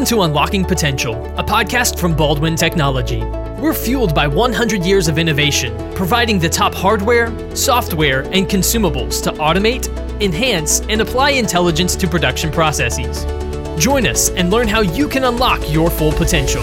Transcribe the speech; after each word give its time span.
Welcome 0.00 0.16
to 0.16 0.22
Unlocking 0.22 0.64
Potential, 0.64 1.14
a 1.36 1.44
podcast 1.44 1.98
from 1.98 2.16
Baldwin 2.16 2.56
Technology. 2.56 3.22
We're 3.60 3.74
fueled 3.74 4.14
by 4.14 4.26
100 4.26 4.82
years 4.82 5.08
of 5.08 5.18
innovation, 5.18 5.76
providing 5.94 6.38
the 6.38 6.48
top 6.48 6.74
hardware, 6.74 7.28
software, 7.54 8.22
and 8.32 8.48
consumables 8.48 9.22
to 9.24 9.32
automate, 9.32 9.88
enhance, 10.22 10.80
and 10.88 11.02
apply 11.02 11.32
intelligence 11.32 11.96
to 11.96 12.08
production 12.08 12.50
processes. 12.50 13.26
Join 13.78 14.06
us 14.06 14.30
and 14.30 14.50
learn 14.50 14.68
how 14.68 14.80
you 14.80 15.06
can 15.06 15.24
unlock 15.24 15.60
your 15.70 15.90
full 15.90 16.12
potential. 16.12 16.62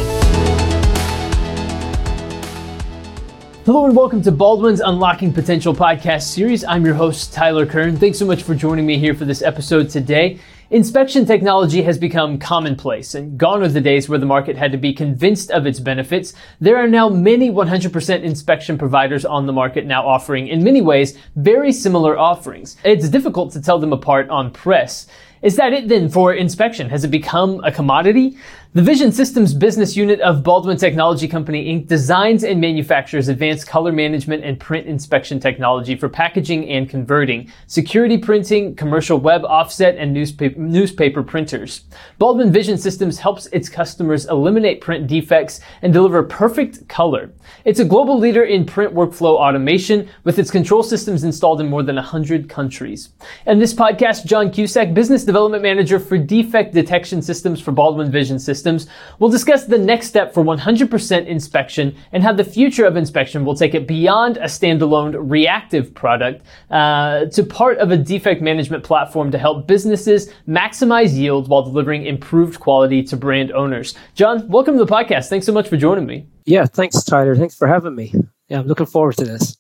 Hello 3.66 3.86
and 3.86 3.96
welcome 3.96 4.24
to 4.24 4.32
Baldwin's 4.32 4.80
Unlocking 4.80 5.32
Potential 5.32 5.76
podcast 5.76 6.24
series. 6.24 6.64
I'm 6.64 6.84
your 6.84 6.96
host, 6.96 7.34
Tyler 7.34 7.68
Kern. 7.68 7.98
Thanks 7.98 8.18
so 8.18 8.26
much 8.26 8.42
for 8.42 8.56
joining 8.56 8.88
me 8.88 8.98
here 8.98 9.14
for 9.14 9.26
this 9.26 9.44
episode 9.44 9.92
today. 9.92 10.40
Inspection 10.70 11.26
technology 11.26 11.82
has 11.84 11.98
become 11.98 12.38
commonplace 12.38 13.16
and 13.16 13.38
gone 13.38 13.64
are 13.64 13.70
the 13.70 13.80
days 13.80 14.10
where 14.10 14.20
the 14.20 14.26
market 14.26 14.58
had 14.58 14.74
to 14.74 14.78
be 14.78 14.92
convinced 14.92 15.50
of 15.50 15.66
its 15.66 15.80
benefits. 15.80 16.34
There 16.60 16.76
are 16.76 16.90
now 16.90 17.08
many 17.08 17.50
100% 17.50 18.22
inspection 18.22 18.78
providers 18.78 19.24
on 19.24 19.46
the 19.46 19.54
market 19.54 19.86
now 19.86 20.06
offering, 20.06 20.50
in 20.50 20.66
many 20.66 20.82
ways, 20.82 21.18
very 21.38 21.72
similar 21.72 22.20
offerings. 22.20 22.76
It's 22.84 23.08
difficult 23.08 23.54
to 23.54 23.62
tell 23.62 23.80
them 23.80 23.94
apart 23.94 24.28
on 24.28 24.52
press. 24.52 25.08
Is 25.42 25.56
that 25.56 25.72
it 25.72 25.88
then 25.88 26.10
for 26.10 26.34
inspection? 26.34 26.90
Has 26.90 27.06
it 27.06 27.12
become 27.12 27.64
a 27.64 27.72
commodity? 27.72 28.38
The 28.74 28.84
Vision 28.84 29.14
Systems 29.14 29.54
business 29.54 29.96
unit 29.96 30.20
of 30.20 30.44
Baldwin 30.44 30.76
Technology 30.76 31.26
Company 31.26 31.74
Inc. 31.74 31.88
designs 31.88 32.44
and 32.44 32.60
manufactures 32.60 33.30
advanced 33.30 33.66
color 33.66 33.94
management 33.94 34.44
and 34.44 34.60
print 34.60 34.88
inspection 34.88 35.40
technology 35.40 35.96
for 35.96 36.10
packaging 36.10 36.68
and 36.70 36.90
converting, 36.90 37.50
security 37.68 38.18
printing, 38.18 38.76
commercial 38.76 39.20
web 39.20 39.46
offset, 39.46 39.96
and 39.96 40.14
newspaper, 40.14 40.60
newspaper 40.60 41.24
printers. 41.24 41.86
Baldwin 42.20 42.52
Vision 42.52 42.78
Systems 42.78 43.18
helps 43.18 43.46
its 43.48 43.70
customers 43.70 44.26
eliminate 44.26 44.82
print 44.82 45.08
defects 45.08 45.62
and 45.82 45.94
deliver 45.94 46.22
perfect 46.22 46.90
color. 46.90 47.32
It's 47.64 47.80
a 47.80 47.86
global 47.86 48.20
leader 48.20 48.44
in 48.44 48.66
print 48.66 48.94
workflow 48.94 49.38
automation 49.38 50.10
with 50.26 50.40
its 50.40 50.52
control 50.52 50.84
systems 50.84 51.24
installed 51.24 51.62
in 51.62 51.70
more 51.70 51.84
than 51.84 51.96
100 51.96 52.50
countries. 52.50 53.10
In 53.46 53.60
this 53.60 53.74
podcast, 53.74 54.26
John 54.26 54.52
Cusack, 54.52 54.94
Business 54.94 55.24
Development 55.24 55.64
Manager 55.64 56.02
for 56.02 56.18
Defect 56.18 56.74
Detection 56.74 57.22
Systems 57.22 57.62
for 57.62 57.72
Baldwin 57.72 58.12
Vision 58.12 58.38
Systems, 58.38 58.57
systems, 58.58 58.88
we'll 59.20 59.30
discuss 59.30 59.66
the 59.66 59.78
next 59.78 60.08
step 60.08 60.34
for 60.34 60.44
100% 60.44 61.28
inspection 61.28 61.96
and 62.12 62.24
how 62.24 62.34
the 62.34 62.44
future 62.44 62.86
of 62.86 62.98
inspection 62.98 63.46
will 63.46 63.56
take 63.56 63.76
it 63.76 63.88
beyond 63.88 64.38
a 64.38 64.46
standalone 64.46 65.16
reactive 65.20 65.94
product 65.94 66.44
uh, 66.72 67.26
to 67.26 67.44
part 67.44 67.78
of 67.78 67.92
a 67.92 67.98
defect 67.98 68.42
management 68.42 68.84
platform 68.84 69.30
to 69.32 69.38
help 69.38 69.68
businesses 69.68 70.32
maximize 70.48 71.14
yield 71.14 71.48
while 71.50 71.64
delivering 71.64 72.06
improved 72.06 72.60
quality 72.60 73.04
to 73.04 73.16
brand 73.16 73.52
owners. 73.52 73.94
John, 74.16 74.48
welcome 74.48 74.78
to 74.78 74.84
the 74.84 74.92
podcast. 74.92 75.30
Thanks 75.30 75.46
so 75.46 75.54
much 75.54 75.68
for 75.68 75.78
joining 75.78 76.06
me. 76.06 76.26
Yeah, 76.46 76.66
thanks, 76.66 77.04
Tyler. 77.04 77.36
Thanks 77.36 77.56
for 77.56 77.68
having 77.68 77.96
me. 77.96 78.14
Yeah, 78.48 78.60
I'm 78.60 78.68
looking 78.68 78.86
forward 78.86 79.18
to 79.18 79.26
this. 79.26 79.57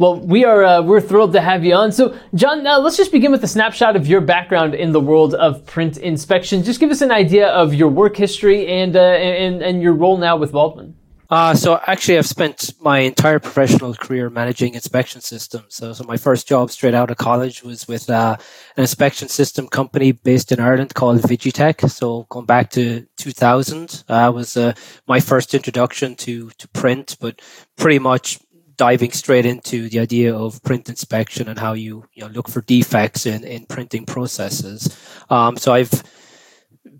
Well, 0.00 0.18
we 0.18 0.46
are 0.46 0.64
uh, 0.64 0.80
we're 0.80 1.02
thrilled 1.02 1.34
to 1.34 1.42
have 1.42 1.62
you 1.62 1.74
on. 1.74 1.92
So, 1.92 2.16
John, 2.34 2.66
uh, 2.66 2.78
let's 2.78 2.96
just 2.96 3.12
begin 3.12 3.32
with 3.32 3.44
a 3.44 3.46
snapshot 3.46 3.96
of 3.96 4.06
your 4.06 4.22
background 4.22 4.74
in 4.74 4.92
the 4.92 5.00
world 5.00 5.34
of 5.34 5.66
print 5.66 5.98
inspection. 5.98 6.62
Just 6.62 6.80
give 6.80 6.90
us 6.90 7.02
an 7.02 7.10
idea 7.10 7.48
of 7.48 7.74
your 7.74 7.88
work 7.88 8.16
history 8.16 8.66
and 8.66 8.96
uh, 8.96 9.00
and 9.00 9.60
and 9.60 9.82
your 9.82 9.92
role 9.92 10.16
now 10.16 10.38
with 10.38 10.52
Baldwin. 10.52 10.94
Uh, 11.28 11.54
so 11.54 11.78
actually, 11.86 12.16
I've 12.16 12.26
spent 12.26 12.72
my 12.80 13.00
entire 13.00 13.38
professional 13.38 13.92
career 13.94 14.30
managing 14.30 14.72
inspection 14.74 15.20
systems. 15.20 15.76
So, 15.76 15.92
so 15.92 16.02
my 16.04 16.16
first 16.16 16.48
job 16.48 16.70
straight 16.70 16.94
out 16.94 17.10
of 17.10 17.18
college 17.18 17.62
was 17.62 17.86
with 17.86 18.08
uh, 18.08 18.36
an 18.76 18.80
inspection 18.82 19.28
system 19.28 19.68
company 19.68 20.12
based 20.12 20.50
in 20.50 20.60
Ireland 20.60 20.94
called 20.94 21.20
Vigitech. 21.20 21.88
So 21.90 22.26
going 22.30 22.46
back 22.46 22.70
to 22.70 23.06
2000 23.18 24.04
uh, 24.08 24.32
was 24.34 24.56
uh, 24.56 24.72
my 25.06 25.20
first 25.20 25.52
introduction 25.52 26.16
to 26.16 26.48
to 26.56 26.68
print, 26.68 27.18
but 27.20 27.42
pretty 27.76 27.98
much 27.98 28.40
diving 28.80 29.12
straight 29.12 29.44
into 29.44 29.90
the 29.90 30.00
idea 30.00 30.34
of 30.34 30.62
print 30.62 30.88
inspection 30.88 31.50
and 31.50 31.58
how 31.58 31.74
you, 31.74 32.02
you 32.14 32.22
know, 32.22 32.30
look 32.30 32.48
for 32.48 32.62
defects 32.62 33.26
in, 33.26 33.44
in 33.44 33.66
printing 33.66 34.06
processes. 34.06 34.88
Um, 35.28 35.58
so 35.58 35.74
I've 35.74 36.02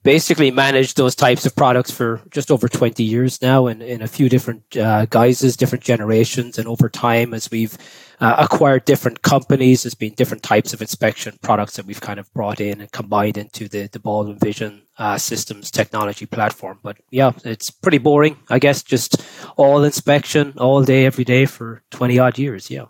basically 0.02 0.50
managed 0.50 0.96
those 0.96 1.14
types 1.14 1.44
of 1.44 1.54
products 1.54 1.90
for 1.90 2.22
just 2.30 2.50
over 2.50 2.68
20 2.68 3.02
years 3.02 3.40
now 3.42 3.66
in, 3.66 3.82
in 3.82 4.02
a 4.02 4.08
few 4.08 4.28
different 4.28 4.76
uh, 4.76 5.06
guises, 5.06 5.56
different 5.56 5.84
generations. 5.84 6.58
And 6.58 6.66
over 6.66 6.88
time, 6.88 7.34
as 7.34 7.50
we've 7.50 7.76
uh, 8.20 8.36
acquired 8.38 8.84
different 8.84 9.22
companies, 9.22 9.82
there's 9.82 9.94
been 9.94 10.14
different 10.14 10.42
types 10.42 10.72
of 10.72 10.80
inspection 10.80 11.38
products 11.42 11.76
that 11.76 11.86
we've 11.86 12.00
kind 12.00 12.20
of 12.20 12.32
brought 12.32 12.60
in 12.60 12.80
and 12.80 12.92
combined 12.92 13.36
into 13.36 13.68
the, 13.68 13.88
the 13.88 14.00
Baldwin 14.00 14.38
Vision 14.38 14.82
uh, 14.98 15.18
systems 15.18 15.70
technology 15.70 16.26
platform. 16.26 16.78
But 16.82 16.98
yeah, 17.10 17.32
it's 17.44 17.70
pretty 17.70 17.98
boring, 17.98 18.36
I 18.48 18.58
guess, 18.58 18.82
just 18.82 19.22
all 19.56 19.84
inspection 19.84 20.54
all 20.58 20.82
day, 20.82 21.06
every 21.06 21.24
day 21.24 21.46
for 21.46 21.82
20 21.90 22.18
odd 22.18 22.38
years. 22.38 22.70
Yeah. 22.70 22.86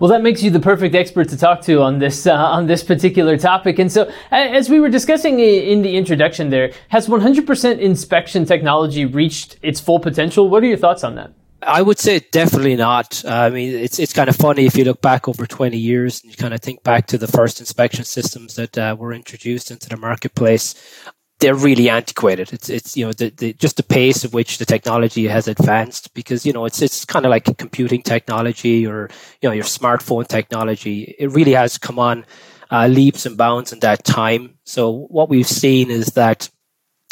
Well, 0.00 0.08
that 0.08 0.22
makes 0.22 0.42
you 0.42 0.50
the 0.50 0.60
perfect 0.60 0.94
expert 0.94 1.28
to 1.28 1.36
talk 1.36 1.60
to 1.62 1.82
on 1.82 1.98
this 1.98 2.26
uh, 2.26 2.34
on 2.34 2.66
this 2.66 2.82
particular 2.82 3.36
topic. 3.36 3.78
And 3.78 3.92
so, 3.92 4.10
as 4.30 4.70
we 4.70 4.80
were 4.80 4.88
discussing 4.88 5.38
in 5.40 5.82
the 5.82 5.94
introduction, 5.96 6.48
there 6.48 6.72
has 6.88 7.06
100% 7.06 7.78
inspection 7.78 8.46
technology 8.46 9.04
reached 9.04 9.58
its 9.60 9.78
full 9.78 10.00
potential. 10.00 10.48
What 10.48 10.62
are 10.62 10.66
your 10.66 10.78
thoughts 10.78 11.04
on 11.04 11.16
that? 11.16 11.32
I 11.62 11.82
would 11.82 11.98
say 11.98 12.20
definitely 12.32 12.76
not. 12.76 13.22
Uh, 13.26 13.28
I 13.28 13.50
mean, 13.50 13.74
it's 13.74 13.98
it's 13.98 14.14
kind 14.14 14.30
of 14.30 14.36
funny 14.36 14.64
if 14.64 14.74
you 14.74 14.84
look 14.84 15.02
back 15.02 15.28
over 15.28 15.46
20 15.46 15.76
years 15.76 16.22
and 16.22 16.30
you 16.30 16.36
kind 16.38 16.54
of 16.54 16.60
think 16.60 16.82
back 16.82 17.06
to 17.08 17.18
the 17.18 17.28
first 17.28 17.60
inspection 17.60 18.04
systems 18.04 18.54
that 18.54 18.78
uh, 18.78 18.96
were 18.98 19.12
introduced 19.12 19.70
into 19.70 19.90
the 19.90 19.98
marketplace 19.98 20.74
they're 21.40 21.54
really 21.54 21.88
antiquated. 21.88 22.52
It's 22.52 22.68
it's 22.68 22.96
you 22.96 23.06
know 23.06 23.12
the, 23.12 23.30
the 23.30 23.52
just 23.54 23.76
the 23.76 23.82
pace 23.82 24.24
at 24.24 24.32
which 24.32 24.58
the 24.58 24.66
technology 24.66 25.26
has 25.26 25.48
advanced 25.48 26.14
because 26.14 26.46
you 26.46 26.52
know 26.52 26.66
it's 26.66 26.80
it's 26.82 27.04
kind 27.04 27.24
of 27.26 27.30
like 27.30 27.56
computing 27.56 28.02
technology 28.02 28.86
or 28.86 29.08
you 29.40 29.48
know 29.48 29.54
your 29.54 29.64
smartphone 29.64 30.28
technology. 30.28 31.14
It 31.18 31.32
really 31.32 31.52
has 31.52 31.78
come 31.78 31.98
on 31.98 32.26
uh, 32.70 32.86
leaps 32.86 33.26
and 33.26 33.36
bounds 33.36 33.72
in 33.72 33.80
that 33.80 34.04
time. 34.04 34.58
So 34.64 35.06
what 35.08 35.28
we've 35.28 35.46
seen 35.46 35.90
is 35.90 36.08
that 36.08 36.48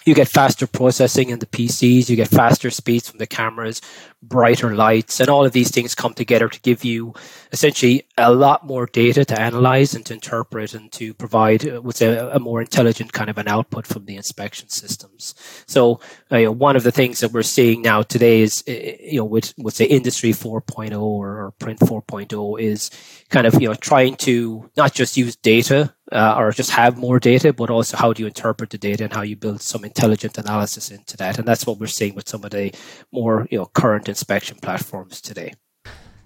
you 0.08 0.14
get 0.14 0.28
faster 0.28 0.66
processing 0.66 1.28
in 1.28 1.38
the 1.38 1.46
PCs, 1.46 2.08
you 2.08 2.16
get 2.16 2.28
faster 2.28 2.70
speeds 2.70 3.08
from 3.08 3.18
the 3.18 3.26
cameras, 3.26 3.80
brighter 4.22 4.74
lights, 4.74 5.20
and 5.20 5.28
all 5.28 5.44
of 5.44 5.52
these 5.52 5.70
things 5.70 5.94
come 5.94 6.14
together 6.14 6.48
to 6.48 6.60
give 6.60 6.84
you 6.84 7.14
essentially 7.52 8.06
a 8.16 8.32
lot 8.32 8.66
more 8.66 8.86
data 8.86 9.24
to 9.24 9.40
analyze 9.40 9.94
and 9.94 10.04
to 10.06 10.14
interpret 10.14 10.74
and 10.74 10.90
to 10.92 11.14
provide 11.14 11.68
uh, 11.68 11.80
what's 11.80 12.00
a, 12.00 12.30
a 12.32 12.40
more 12.40 12.60
intelligent 12.60 13.12
kind 13.12 13.30
of 13.30 13.38
an 13.38 13.46
output 13.48 13.86
from 13.86 14.06
the 14.06 14.16
inspection 14.16 14.68
systems. 14.68 15.34
So, 15.66 16.00
uh, 16.32 16.38
you 16.38 16.46
know, 16.46 16.52
one 16.52 16.74
of 16.74 16.82
the 16.82 16.92
things 16.92 17.20
that 17.20 17.32
we're 17.32 17.42
seeing 17.42 17.82
now 17.82 18.02
today 18.02 18.40
is, 18.40 18.64
uh, 18.66 18.72
you 18.72 19.18
know, 19.18 19.24
with, 19.24 19.54
with 19.58 19.74
say 19.74 19.84
industry 19.84 20.30
4.0 20.30 21.00
or, 21.00 21.44
or 21.44 21.50
print 21.58 21.80
4.0 21.80 22.60
is 22.60 22.90
kind 23.30 23.46
of, 23.46 23.60
you 23.60 23.68
know, 23.68 23.74
trying 23.74 24.16
to 24.16 24.70
not 24.76 24.94
just 24.94 25.16
use 25.16 25.36
data 25.36 25.94
uh, 26.12 26.34
or 26.36 26.52
just 26.52 26.70
have 26.70 26.96
more 26.96 27.18
data, 27.18 27.52
but 27.52 27.70
also 27.70 27.96
how 27.96 28.12
do 28.12 28.22
you 28.22 28.26
interpret 28.26 28.70
the 28.70 28.78
data 28.78 29.04
and 29.04 29.12
how 29.12 29.22
you 29.22 29.36
build 29.36 29.60
some 29.60 29.84
intelligent 29.84 30.38
analysis 30.38 30.90
into 30.90 31.16
that. 31.16 31.38
And 31.38 31.46
that's 31.46 31.66
what 31.66 31.78
we're 31.78 31.86
seeing 31.86 32.14
with 32.14 32.28
some 32.28 32.44
of 32.44 32.50
the 32.50 32.72
more 33.12 33.46
you 33.50 33.58
know 33.58 33.66
current 33.66 34.08
inspection 34.08 34.56
platforms 34.62 35.20
today. 35.20 35.54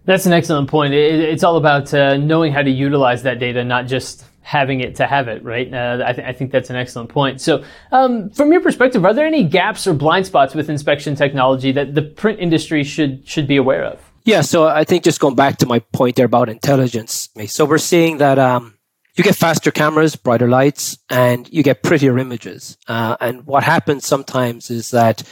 That's 0.04 0.26
an 0.26 0.32
excellent 0.32 0.68
point. 0.68 0.94
it's 0.94 1.44
all 1.44 1.56
about 1.56 1.94
uh, 1.94 2.16
knowing 2.16 2.52
how 2.52 2.62
to 2.62 2.70
utilize 2.70 3.22
that 3.22 3.38
data, 3.38 3.62
not 3.62 3.86
just 3.86 4.24
having 4.40 4.80
it 4.80 4.96
to 4.96 5.06
have 5.06 5.28
it, 5.28 5.42
right? 5.44 5.72
Uh, 5.72 6.02
I, 6.04 6.12
th- 6.12 6.26
I, 6.26 6.32
think 6.32 6.50
that's 6.50 6.70
an 6.70 6.76
excellent 6.76 7.08
point. 7.08 7.40
So, 7.40 7.62
um, 7.92 8.28
from 8.30 8.50
your 8.50 8.60
perspective, 8.60 9.04
are 9.04 9.14
there 9.14 9.26
any 9.26 9.44
gaps 9.44 9.86
or 9.86 9.94
blind 9.94 10.26
spots 10.26 10.54
with 10.54 10.68
inspection 10.68 11.14
technology 11.14 11.70
that 11.72 11.94
the 11.94 12.02
print 12.02 12.40
industry 12.40 12.82
should 12.82 13.26
should 13.26 13.46
be 13.46 13.56
aware 13.56 13.84
of? 13.84 14.11
Yeah, 14.24 14.42
so 14.42 14.66
I 14.66 14.84
think 14.84 15.04
just 15.04 15.20
going 15.20 15.34
back 15.34 15.58
to 15.58 15.66
my 15.66 15.80
point 15.80 16.16
there 16.16 16.26
about 16.26 16.48
intelligence. 16.48 17.28
So 17.46 17.64
we're 17.64 17.78
seeing 17.78 18.18
that 18.18 18.38
um, 18.38 18.74
you 19.16 19.24
get 19.24 19.34
faster 19.34 19.70
cameras, 19.70 20.14
brighter 20.16 20.48
lights, 20.48 20.98
and 21.10 21.52
you 21.52 21.62
get 21.62 21.82
prettier 21.82 22.18
images. 22.18 22.78
Uh, 22.86 23.16
and 23.20 23.44
what 23.46 23.64
happens 23.64 24.06
sometimes 24.06 24.70
is 24.70 24.90
that 24.90 25.22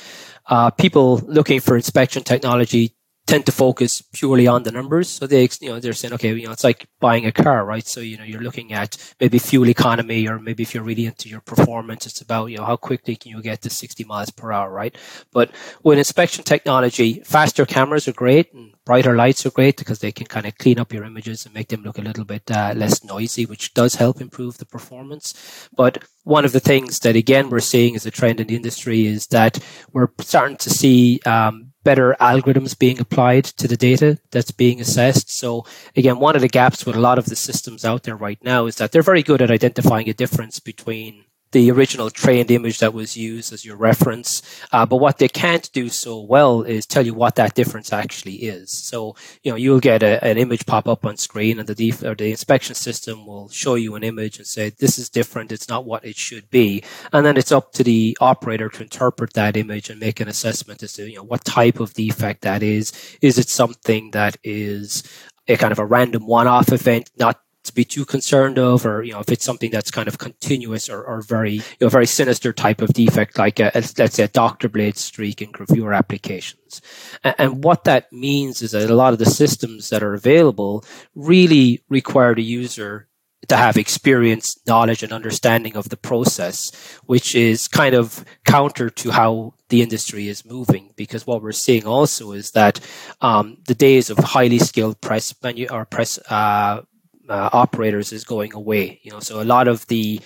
uh, 0.47 0.71
people 0.71 1.19
looking 1.27 1.61
for 1.61 1.77
inspection 1.77 2.25
technology 2.25 2.97
tend 3.31 3.47
to 3.47 3.53
focus 3.53 4.03
purely 4.13 4.49
on 4.49 4.65
the 4.65 4.73
numbers. 4.73 5.09
So 5.09 5.25
they, 5.27 5.49
you 5.61 5.69
know, 5.69 5.79
they're 5.79 5.93
saying, 5.93 6.15
okay, 6.15 6.35
you 6.35 6.47
know, 6.47 6.53
it's 6.53 6.65
like 6.65 6.89
buying 6.99 7.27
a 7.27 7.33
car, 7.33 7.65
right? 7.65 7.87
So, 7.87 8.01
you 8.01 8.19
know, 8.19 8.25
you're 8.25 8.43
looking 8.43 8.73
at 8.73 8.97
maybe 9.21 9.39
fuel 9.39 9.69
economy 9.69 10.27
or 10.27 10.41
maybe 10.41 10.65
if 10.65 10.75
you're 10.75 10.83
really 10.83 11.07
into 11.07 11.29
your 11.29 11.41
performance, 11.41 12.07
it's 12.07 12.21
about, 12.21 12.47
you 12.47 12.59
know, 12.59 12.65
how 12.65 12.77
quickly 12.77 13.15
can 13.15 13.31
you 13.31 13.41
get 13.41 13.63
to 13.63 13.71
60 13.71 14.03
miles 14.03 14.31
per 14.31 14.51
hour, 14.51 14.69
right? 14.69 14.97
But 15.33 15.53
with 15.85 15.99
inspection 15.99 16.43
technology, 16.43 17.21
faster 17.21 17.65
cameras 17.65 18.09
are 18.09 18.13
great 18.13 18.53
and 18.53 18.75
brighter 18.85 19.15
lights 19.15 19.47
are 19.47 19.51
great 19.51 19.77
because 19.77 20.01
they 20.01 20.11
can 20.11 20.27
kind 20.27 20.47
of 20.47 20.59
clean 20.59 20.81
up 20.81 20.93
your 20.93 21.05
images 21.05 21.47
and 21.47 21.55
make 21.55 21.69
them 21.69 21.83
look 21.83 21.99
a 21.99 22.03
little 22.03 22.25
bit 22.25 22.51
uh, 22.51 22.73
less 22.75 23.05
noisy, 23.05 23.47
which 23.47 23.75
does 23.75 23.95
help 23.95 24.21
improve 24.21 24.59
the 24.59 24.67
performance. 24.67 25.69
But 25.77 26.03
one 26.25 26.45
of 26.45 26.51
the 26.51 26.59
things 26.59 26.99
that 27.01 27.15
again 27.15 27.49
we're 27.49 27.61
seeing 27.61 27.95
as 27.95 28.07
a 28.07 28.11
trend 28.11 28.41
in 28.41 28.49
the 28.49 28.57
industry 28.57 29.07
is 29.07 29.29
that 29.29 29.61
we're 29.93 30.09
starting 30.19 30.57
to 30.57 30.71
see 30.71 31.21
um, 31.25 31.70
better 31.83 32.17
algorithms 32.21 32.79
being 32.79 33.01
applied 33.01 33.45
to 33.45 33.67
the 33.67 33.77
data 33.77 34.19
that's 34.31 34.51
being 34.51 34.81
assessed. 34.81 35.31
So 35.31 35.65
again, 35.97 36.19
one 36.19 36.37
of 36.37 36.43
the 36.43 36.49
gaps 36.49 36.85
with 36.85 36.97
a 36.97 37.01
lot 37.01 37.19
of 37.19 37.27
the 37.27 37.37
systems 37.37 37.85
out 37.85 38.03
there 38.03 38.17
right 38.17 38.43
now 38.43 38.67
is 38.67 38.77
that 38.77 38.93
they're 38.93 39.03
very 39.03 39.23
good 39.23 39.43
at 39.43 39.51
identifying 39.51 40.09
a 40.09 40.15
difference 40.15 40.61
between 40.61 41.25
the 41.53 41.71
original 41.71 42.11
trained 42.11 42.51
image 42.51 42.79
that 42.79 42.95
was 42.95 43.17
used 43.17 43.53
as 43.53 43.65
your 43.65 43.77
reference. 43.77 44.43
Uh, 44.73 44.87
but 44.87 44.97
what 44.97 45.19
they 45.19 45.29
can't 45.29 45.71
do 45.73 45.89
so 45.89 46.21
well 46.21 46.63
is 46.63 46.87
tell 46.87 47.05
you 47.05 47.15
what 47.15 47.35
that 47.35 47.55
difference 47.55 47.93
actually 47.93 48.37
is. 48.37 48.71
So, 48.71 49.17
you 49.43 49.51
know, 49.51 49.57
you'll 49.57 49.81
get 49.81 50.03
a, 50.03 50.23
an 50.25 50.39
image 50.39 50.67
pop 50.67 50.87
up 50.87 51.05
on 51.05 51.17
screen 51.17 51.59
and 51.59 51.69
the 51.69 51.75
def- 51.75 52.05
or 52.05 52.15
the 52.15 52.31
inspection 52.31 52.75
system 52.75 53.27
will 53.27 53.49
show 53.49 53.75
you 53.75 53.95
an 53.95 54.05
image 54.05 54.39
and 54.39 54.47
say, 54.47 54.71
this 54.71 54.99
is 54.99 55.09
different. 55.09 55.53
It's 55.53 55.69
not 55.69 55.85
what 55.85 56.05
it 56.05 56.17
should 56.17 56.51
be. 56.51 56.85
And 57.13 57.27
then 57.27 57.37
it's 57.37 57.53
up 57.53 57.73
to 57.73 57.85
the 57.85 58.17
operator 58.21 58.69
to 58.69 58.83
interpret 58.83 59.33
that 59.35 59.57
image 59.57 59.91
and 59.91 59.99
make 59.99 60.21
an 60.21 60.29
assessment 60.29 60.83
as 60.83 60.93
to, 60.95 61.09
you 61.09 61.17
know, 61.17 61.25
what 61.25 61.45
type 61.45 61.81
of 61.81 61.95
defect 61.95 62.43
that 62.43 62.63
is. 62.63 62.93
Is 63.21 63.39
it 63.39 63.49
something 63.49 64.13
that 64.13 64.37
is 64.45 65.03
a 65.49 65.57
kind 65.57 65.73
of 65.73 65.79
a 65.79 65.87
random 65.87 66.27
one-off 66.27 66.73
event, 66.73 67.11
not 67.19 67.41
to 67.71 67.75
be 67.75 67.85
too 67.85 68.05
concerned 68.05 68.59
of, 68.59 68.85
or 68.85 69.03
you 69.03 69.13
know, 69.13 69.21
if 69.21 69.31
it's 69.31 69.45
something 69.45 69.71
that's 69.71 69.91
kind 69.91 70.09
of 70.09 70.19
continuous 70.19 70.89
or, 70.89 71.03
or 71.03 71.23
very, 71.23 71.55
you 71.55 71.63
know, 71.81 71.89
very 71.89 72.07
sinister 72.07 72.53
type 72.53 72.83
of 72.83 72.93
defect, 72.93 73.39
like 73.39 73.59
a, 73.59 73.71
a, 73.75 73.81
let's 73.99 74.15
say 74.15 74.25
a 74.25 74.29
doctor 74.29 74.69
blade 74.69 74.97
streak 74.97 75.41
in 75.41 75.53
gravure 75.53 75.97
applications. 75.97 76.83
And, 77.25 77.35
and, 77.39 77.65
what 77.65 77.85
that 77.85 78.13
means 78.13 78.63
is 78.63 78.73
that 78.73 78.91
a 78.91 78.95
lot 78.95 79.13
of 79.13 79.19
the 79.19 79.27
systems 79.27 79.91
that 79.91 80.03
are 80.03 80.15
available 80.15 80.85
really 81.15 81.83
require 81.89 82.35
the 82.35 82.43
user 82.43 83.09
to 83.49 83.57
have 83.57 83.77
experience, 83.77 84.57
knowledge, 84.67 85.03
and 85.03 85.13
understanding 85.13 85.77
of 85.77 85.89
the 85.89 85.97
process, 85.97 86.71
which 87.07 87.35
is 87.35 87.69
kind 87.69 87.95
of 87.95 88.25
counter 88.45 88.91
to 88.91 89.11
how 89.11 89.55
the 89.69 89.83
industry 89.83 90.29
is 90.29 90.45
moving. 90.45 90.93
Because 90.97 91.27
what 91.27 91.43
we're 91.43 91.53
seeing 91.53 91.87
also 91.87 92.33
is 92.33 92.53
that 92.53 92.81
um, 93.21 93.57
the 93.67 93.75
days 93.75 94.11
of 94.11 94.19
highly 94.19 94.59
skilled 94.59 95.01
press 95.01 95.35
menu 95.43 95.67
or 95.71 95.85
press 95.85 96.19
uh, 96.29 96.83
uh, 97.31 97.51
operators 97.53 98.13
is 98.13 98.25
going 98.25 98.53
away. 98.55 99.01
You 99.03 99.13
know, 99.13 99.21
so 99.21 99.41
a 99.41 99.45
lot 99.45 99.69
of 99.69 99.87
the 99.87 100.21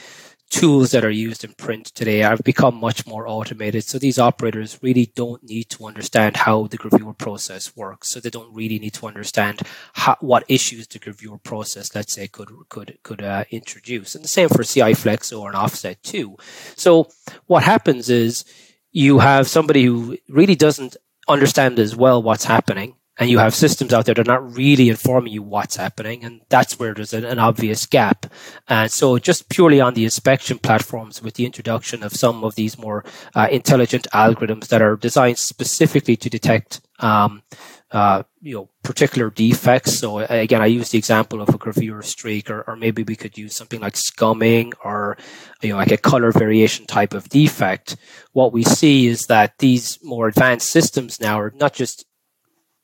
tools 0.51 0.93
that 0.93 1.05
are 1.05 1.11
used 1.11 1.43
in 1.43 1.53
print 1.55 1.87
today 1.87 2.19
have 2.19 2.41
become 2.45 2.77
much 2.77 3.06
more 3.06 3.27
automated. 3.27 3.83
So 3.83 3.99
these 3.99 4.19
operators 4.19 4.79
really 4.83 5.06
don't 5.15 5.43
need 5.43 5.69
to 5.71 5.87
understand 5.87 6.37
how 6.37 6.69
the 6.69 6.79
gravure 6.79 7.17
process 7.19 7.77
works. 7.77 8.11
So 8.11 8.21
they 8.21 8.31
don't 8.31 8.55
really 8.55 8.79
need 8.79 8.95
to 8.95 9.06
understand 9.06 9.62
how, 9.95 10.17
what 10.21 10.45
issues 10.49 10.87
the 10.87 11.01
gravure 11.01 11.43
process, 11.43 11.95
let's 11.95 12.12
say, 12.12 12.29
could 12.29 12.51
could 12.69 12.99
could 13.03 13.23
uh, 13.23 13.45
introduce. 13.51 14.15
And 14.15 14.23
the 14.23 14.29
same 14.29 14.49
for 14.49 14.62
CI 14.62 14.95
flex 14.95 15.33
or 15.33 15.49
an 15.49 15.56
offset 15.56 16.03
too. 16.03 16.37
So 16.77 17.09
what 17.47 17.65
happens 17.65 18.09
is 18.09 18.45
you 18.93 19.19
have 19.19 19.49
somebody 19.49 19.85
who 19.85 20.17
really 20.29 20.55
doesn't 20.55 20.97
understand 21.27 21.79
as 21.79 21.97
well 21.97 22.23
what's 22.23 22.45
happening 22.45 22.95
and 23.19 23.31
you 23.31 23.39
have 23.39 23.55
systems 23.55 23.93
out 23.93 24.07
there 24.07 24.15
that 24.15 24.29
are 24.29 24.33
not 24.33 24.57
really 24.57 24.89
informing 24.89 25.33
you 25.33 25.43
what's 25.43 25.77
happening, 25.77 26.25
and 26.25 26.41
that's 26.49 26.79
where 26.79 26.95
there's 26.95 27.13
an, 27.13 27.25
an, 27.25 27.39
obvious 27.39 27.87
gap. 27.87 28.27
And 28.69 28.91
so, 28.91 29.19
just 29.19 29.49
purely 29.49 29.81
on 29.81 29.95
the 29.95 30.05
inspection 30.05 30.59
platforms, 30.59 31.23
with 31.23 31.35
the 31.35 31.47
introduction 31.47 32.03
of 32.03 32.13
some 32.13 32.43
of 32.43 32.57
these 32.57 32.77
more 32.77 33.05
uh, 33.35 33.47
intelligent 33.51 34.09
algorithms 34.13 34.69
that 34.69 34.83
are 34.83 34.97
designed 34.97 35.39
specifically 35.39 36.17
to 36.17 36.29
detect, 36.29 36.81
um, 36.99 37.43
uh, 37.93 38.25
you 38.41 38.57
know, 38.57 38.69
particular 38.83 39.31
defects. 39.31 39.97
So 39.99 40.19
again, 40.19 40.61
I 40.61 40.67
use 40.67 40.91
the 40.91 40.99
example 40.99 41.41
of 41.41 41.51
a 41.51 41.59
gravure 41.59 42.03
streak, 42.03 42.51
or, 42.51 42.63
or 42.63 42.75
maybe 42.75 43.05
we 43.05 43.15
could 43.15 43.39
use 43.39 43.55
something 43.55 43.81
like 43.81 43.95
scumming, 43.95 44.73
or 44.83 45.17
you 45.63 45.69
know, 45.69 45.77
like 45.77 45.93
a 45.93 45.97
color 45.97 46.33
variation 46.33 46.85
type 46.87 47.15
of 47.15 47.29
defect. 47.29 47.97
What 48.33 48.53
we 48.53 48.65
see 48.65 49.07
is 49.07 49.27
that 49.29 49.59
these 49.59 50.01
more 50.03 50.27
advanced 50.27 50.73
systems 50.73 51.21
now 51.21 51.39
are 51.39 51.53
not 51.55 51.75
just 51.75 52.07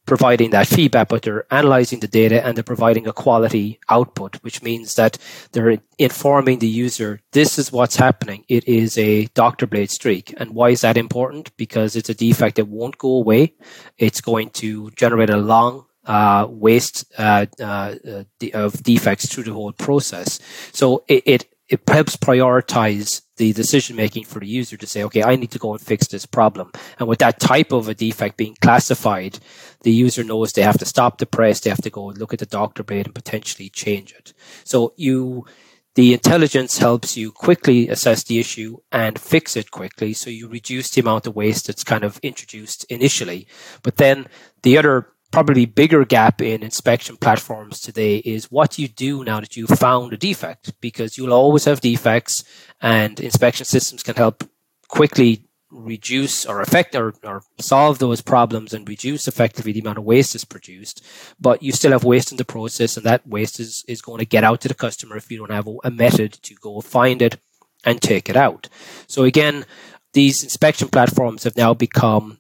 providing 0.07 0.51
that 0.51 0.67
feedback, 0.67 1.09
but 1.09 1.23
they're 1.23 1.47
analyzing 1.53 2.01
the 2.01 2.09
data 2.09 2.45
and 2.45 2.57
they're 2.57 2.65
providing 2.65 3.07
a 3.07 3.13
quality 3.13 3.79
output, 3.89 4.37
which 4.43 4.63
means 4.63 4.95
that 4.97 5.19
they're 5.53 5.79
informing 5.99 6.59
the 6.59 6.67
user 6.67 7.21
this 7.33 7.59
is 7.59 7.71
what's 7.73 7.97
happening. 7.97 8.45
It 8.49 8.67
is 8.67 8.99
a 8.99 9.27
doctor 9.27 9.67
blade 9.67 9.91
streak. 9.91 10.35
And 10.37 10.51
why 10.51 10.71
is 10.71 10.81
that 10.81 10.97
important? 10.97 11.57
Because 11.57 11.97
it's 11.97 12.09
a 12.09 12.15
defect 12.15 12.57
that 12.57 12.69
won't 12.69 12.99
go 12.99 13.11
away. 13.11 13.55
It's 13.99 14.21
going 14.21 14.51
to 14.51 14.91
generate 14.93 15.31
a 15.31 15.37
long 15.37 15.87
uh, 16.05 16.47
waste 16.49 17.05
uh, 17.19 17.47
uh, 17.61 17.95
of 18.55 18.83
defects 18.83 19.29
through 19.29 19.45
the 19.45 19.53
whole 19.53 19.73
process. 19.73 20.41
So 20.73 21.05
it, 21.07 21.23
it, 21.27 21.55
it 21.71 21.89
helps 21.89 22.17
prioritize 22.17 23.23
the 23.37 23.53
decision 23.53 23.95
making 23.95 24.25
for 24.25 24.41
the 24.41 24.47
user 24.47 24.77
to 24.77 24.87
say, 24.89 25.05
okay, 25.05 25.23
I 25.23 25.37
need 25.37 25.53
to 25.53 25.59
go 25.59 25.73
and 25.73 25.81
fix 25.81 26.09
this 26.09 26.27
problem. 26.27 26.73
And 26.99 27.09
with 27.09 27.21
that 27.21 27.39
type 27.39 27.73
of 27.73 27.89
a 27.89 27.95
defect 27.95 28.37
being 28.37 28.57
classified, 28.61 29.39
the 29.83 29.93
user 29.93 30.25
knows 30.25 30.53
they 30.53 30.63
have 30.63 30.79
to 30.79 30.85
stop 30.85 31.19
the 31.19 31.27
press, 31.27 31.61
they 31.61 31.71
have 31.71 31.81
to 31.83 31.91
go 31.91 32.11
and 32.11 32.19
look 32.19 32.33
at 32.33 32.41
the 32.41 32.47
doctor 32.47 32.83
blade 32.83 33.07
and 33.07 33.15
potentially 33.15 33.69
change 33.69 34.13
it. 34.13 34.35
So 34.65 34.95
you, 34.97 35.47
the 35.95 36.13
intelligence 36.13 36.79
helps 36.79 37.17
you 37.17 37.31
quickly 37.31 37.89
assess 37.89 38.25
the 38.25 38.41
issue 38.41 38.79
and 38.91 39.17
fix 39.17 39.57
it 39.57 39.71
quickly. 39.71 40.13
So 40.13 40.29
you 40.29 40.49
reduce 40.49 40.91
the 40.91 41.03
amount 41.03 41.29
of 41.29 41.37
waste 41.37 41.69
that's 41.69 41.85
kind 41.85 42.03
of 42.03 42.19
introduced 42.25 42.85
initially. 42.91 43.47
But 43.85 43.97
then 43.97 44.27
the 44.65 44.77
other 44.77 45.07
probably 45.31 45.65
bigger 45.67 46.05
gap 46.05 46.43
in 46.43 46.63
inspection 46.63 47.17
platforms 47.17 47.81
today 47.81 48.17
is 48.19 48.51
what 48.51 48.79
you 48.79 48.89
do 48.89 49.25
now 49.25 49.41
that 49.41 49.57
you've 49.57 49.71
found 49.71 50.13
a 50.13 50.17
defect 50.17 50.79
because 50.81 51.17
you'll 51.17 51.33
always 51.33 51.65
have 51.65 51.81
defects 51.81 52.45
and 52.81 53.21
inspection 53.21 53.65
systems 53.65 54.03
can 54.03 54.17
help 54.17 54.45
quickly 54.89 55.45
reduce 55.71 56.45
or 56.45 56.61
affect 56.61 56.97
or, 56.97 57.15
or 57.23 57.43
solve 57.61 57.99
those 58.01 58.21
problems 58.21 58.75
and 58.75 58.89
reduce 58.89 59.29
effectively 59.29 59.73
the 59.73 59.81
amount 59.81 59.99
of 59.99 60.05
waste 60.05 60.35
is 60.35 60.45
produced. 60.45 61.05
But 61.41 61.63
you 61.63 61.71
still 61.73 61.93
have 61.93 62.05
waste 62.05 62.33
in 62.33 62.39
the 62.39 62.45
process 62.45 62.97
and 62.97 63.07
that 63.07 63.27
waste 63.27 63.61
is, 63.61 63.85
is 63.87 64.03
going 64.03 64.19
to 64.19 64.25
get 64.25 64.43
out 64.43 64.61
to 64.63 64.69
the 64.69 64.75
customer 64.75 65.17
if 65.17 65.31
you 65.31 65.39
don't 65.39 65.53
have 65.53 65.69
a 65.85 65.91
method 65.91 66.33
to 66.43 66.55
go 66.57 66.81
find 66.81 67.23
it 67.23 67.39
and 67.85 68.03
take 68.03 68.29
it 68.29 68.37
out. 68.37 68.69
So 69.07 69.23
again 69.23 69.65
these 70.13 70.43
inspection 70.43 70.89
platforms 70.89 71.45
have 71.45 71.57
now 71.57 71.73
become 71.73 72.40